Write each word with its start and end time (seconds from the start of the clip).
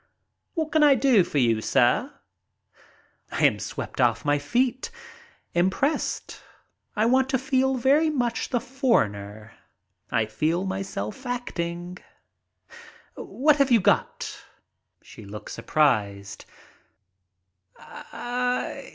"What 0.55 0.71
can 0.71 0.81
I 0.81 0.95
do 0.95 1.23
for 1.23 1.37
you, 1.37 1.61
sir?" 1.61 2.11
I 3.31 3.45
am 3.45 3.59
swept 3.59 4.01
off 4.01 4.25
my 4.25 4.39
feet. 4.39 4.89
Impressed. 5.53 6.41
I 6.95 7.05
want 7.05 7.29
to 7.29 7.37
feel 7.37 7.75
very 7.75 8.09
much 8.09 8.49
the 8.49 8.59
foreigner. 8.59 9.53
I 10.09 10.25
find 10.25 10.67
myself 10.67 11.27
acting. 11.27 11.99
"What 13.13 13.57
have 13.57 13.69
you 13.69 13.79
got?" 13.79 14.41
She 15.03 15.23
looks 15.23 15.53
surprised. 15.53 16.45